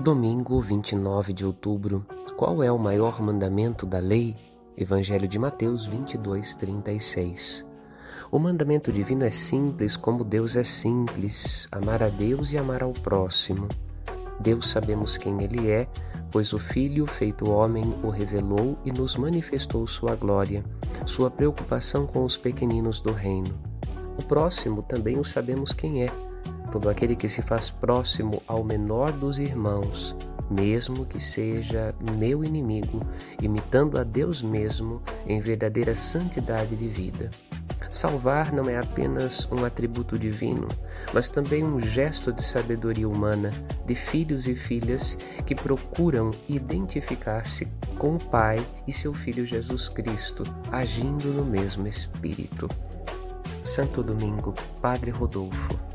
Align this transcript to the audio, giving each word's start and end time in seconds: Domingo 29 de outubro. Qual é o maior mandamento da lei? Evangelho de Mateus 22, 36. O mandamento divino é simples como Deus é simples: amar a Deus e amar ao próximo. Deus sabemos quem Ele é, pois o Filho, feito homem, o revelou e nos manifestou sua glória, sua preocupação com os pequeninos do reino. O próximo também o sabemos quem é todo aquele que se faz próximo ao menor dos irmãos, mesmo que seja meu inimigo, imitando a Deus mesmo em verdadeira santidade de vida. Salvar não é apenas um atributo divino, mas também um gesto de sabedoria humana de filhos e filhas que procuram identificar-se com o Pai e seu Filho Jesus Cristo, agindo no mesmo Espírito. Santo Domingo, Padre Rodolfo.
Domingo 0.00 0.60
29 0.60 1.32
de 1.32 1.44
outubro. 1.44 2.06
Qual 2.36 2.62
é 2.62 2.70
o 2.70 2.78
maior 2.78 3.20
mandamento 3.20 3.84
da 3.84 3.98
lei? 3.98 4.36
Evangelho 4.76 5.26
de 5.26 5.40
Mateus 5.40 5.86
22, 5.86 6.54
36. 6.54 7.66
O 8.30 8.38
mandamento 8.38 8.92
divino 8.92 9.24
é 9.24 9.30
simples 9.30 9.96
como 9.96 10.22
Deus 10.22 10.54
é 10.54 10.62
simples: 10.62 11.66
amar 11.72 12.00
a 12.00 12.08
Deus 12.08 12.52
e 12.52 12.58
amar 12.58 12.84
ao 12.84 12.92
próximo. 12.92 13.66
Deus 14.38 14.68
sabemos 14.68 15.16
quem 15.16 15.42
Ele 15.42 15.68
é, 15.68 15.88
pois 16.30 16.52
o 16.52 16.60
Filho, 16.60 17.04
feito 17.04 17.50
homem, 17.50 17.92
o 18.04 18.08
revelou 18.08 18.78
e 18.84 18.92
nos 18.92 19.16
manifestou 19.16 19.84
sua 19.84 20.14
glória, 20.14 20.64
sua 21.06 21.28
preocupação 21.28 22.06
com 22.06 22.22
os 22.22 22.36
pequeninos 22.36 23.00
do 23.00 23.12
reino. 23.12 23.58
O 24.16 24.24
próximo 24.24 24.80
também 24.80 25.18
o 25.18 25.24
sabemos 25.24 25.72
quem 25.72 26.04
é 26.04 26.27
todo 26.70 26.88
aquele 26.88 27.16
que 27.16 27.28
se 27.28 27.42
faz 27.42 27.70
próximo 27.70 28.42
ao 28.46 28.62
menor 28.62 29.12
dos 29.12 29.38
irmãos, 29.38 30.16
mesmo 30.50 31.04
que 31.04 31.20
seja 31.20 31.94
meu 32.00 32.44
inimigo, 32.44 33.00
imitando 33.40 33.98
a 33.98 34.04
Deus 34.04 34.42
mesmo 34.42 35.02
em 35.26 35.40
verdadeira 35.40 35.94
santidade 35.94 36.76
de 36.76 36.88
vida. 36.88 37.30
Salvar 37.90 38.52
não 38.52 38.68
é 38.68 38.78
apenas 38.78 39.48
um 39.50 39.64
atributo 39.64 40.18
divino, 40.18 40.68
mas 41.12 41.30
também 41.30 41.64
um 41.64 41.80
gesto 41.80 42.32
de 42.32 42.44
sabedoria 42.44 43.08
humana 43.08 43.50
de 43.86 43.94
filhos 43.94 44.46
e 44.46 44.54
filhas 44.54 45.16
que 45.46 45.54
procuram 45.54 46.32
identificar-se 46.48 47.66
com 47.98 48.16
o 48.16 48.18
Pai 48.18 48.64
e 48.86 48.92
seu 48.92 49.14
Filho 49.14 49.46
Jesus 49.46 49.88
Cristo, 49.88 50.44
agindo 50.70 51.28
no 51.28 51.44
mesmo 51.44 51.86
Espírito. 51.86 52.68
Santo 53.64 54.02
Domingo, 54.02 54.54
Padre 54.80 55.10
Rodolfo. 55.10 55.87